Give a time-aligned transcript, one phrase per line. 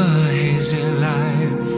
[0.00, 1.74] a hazy life,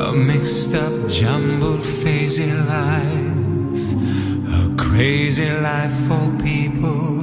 [0.00, 3.86] a mixed up, jumbled, hazy life,
[4.58, 7.14] a crazy life for people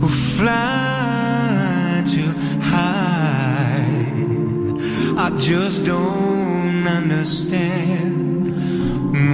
[0.00, 2.32] who fly too
[2.72, 3.86] high.
[5.24, 8.14] I just don't understand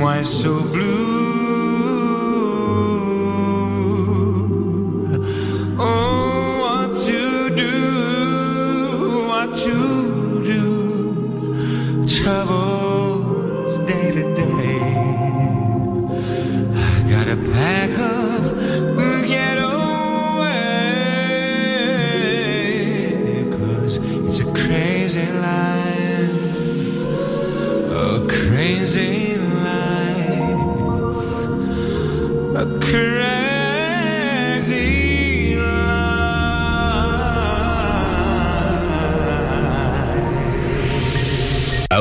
[0.00, 1.39] why so blue.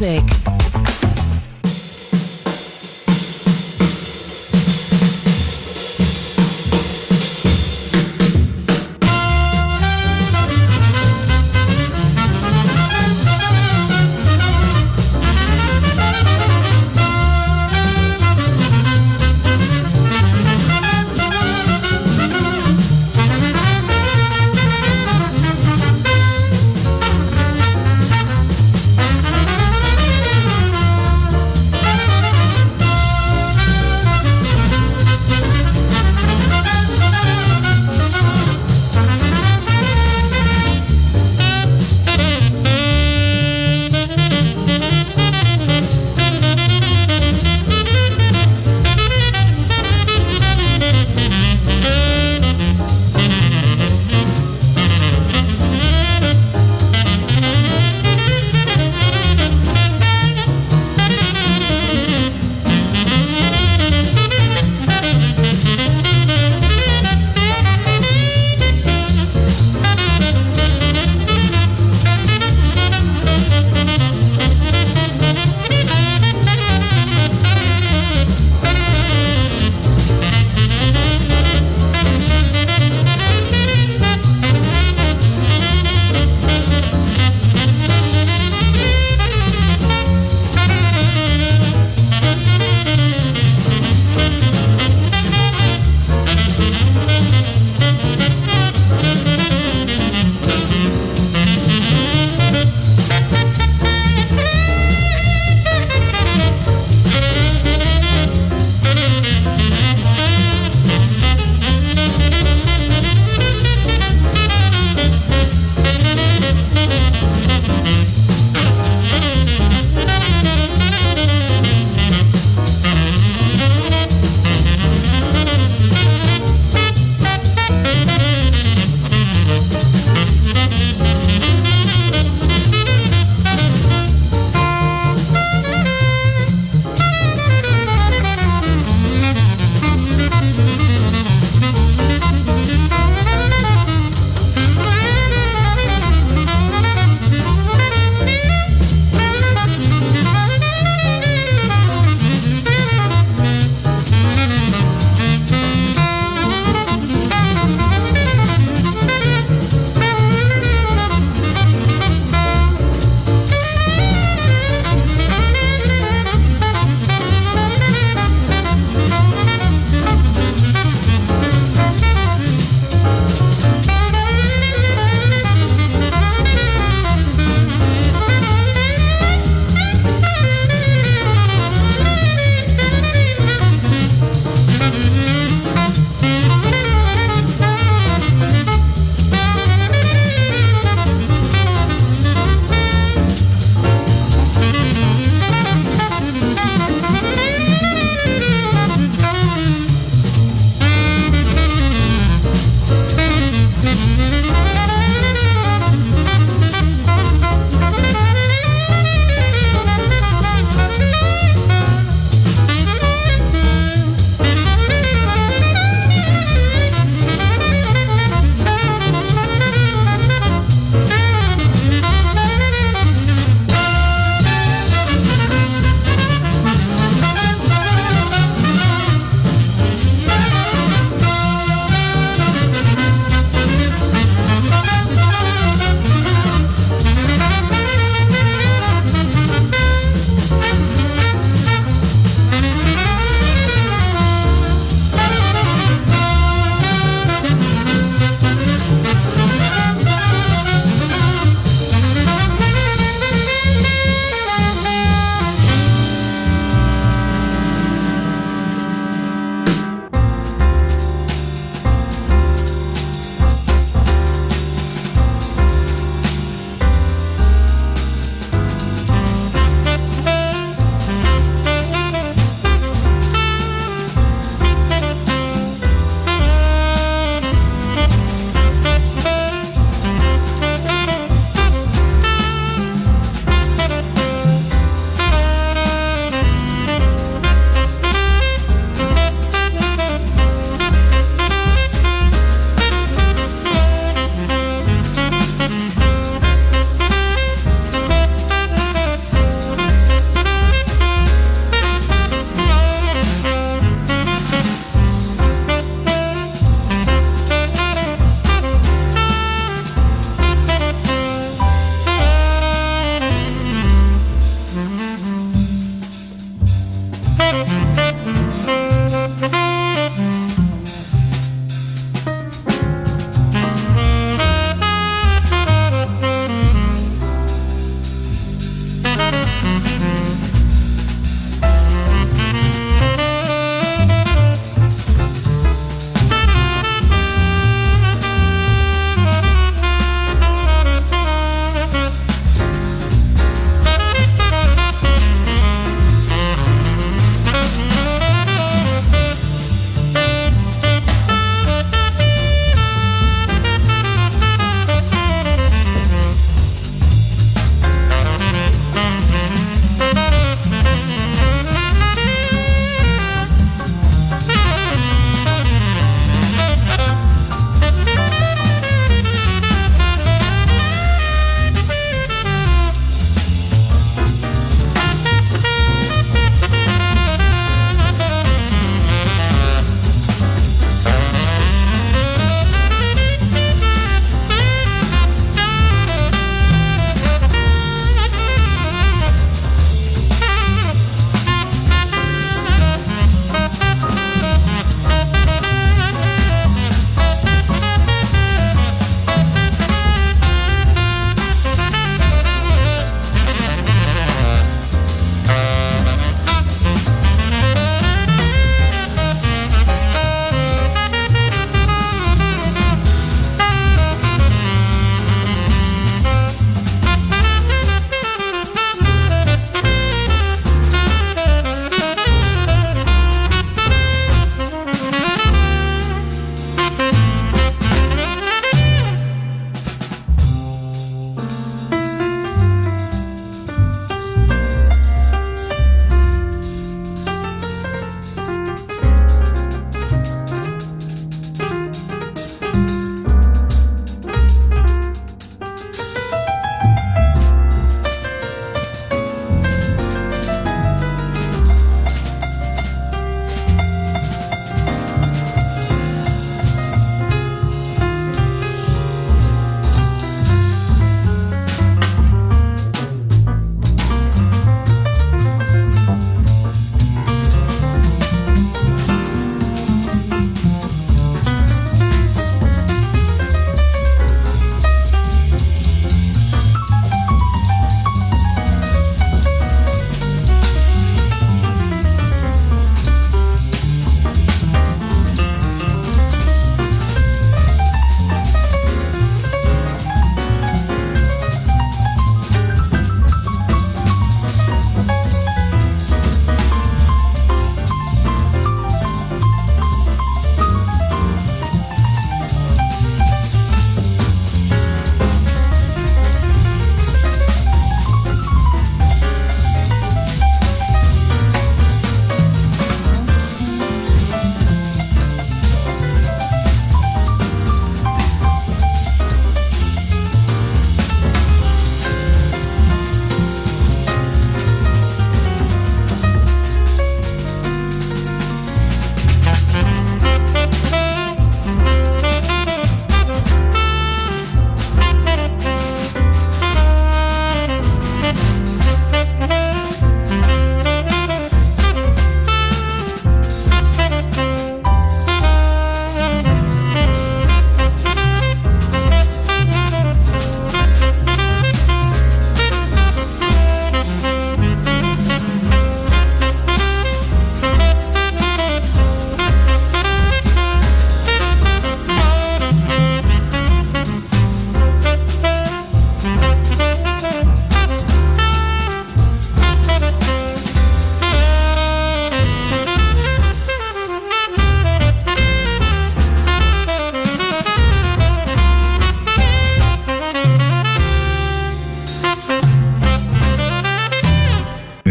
[0.00, 0.39] Music.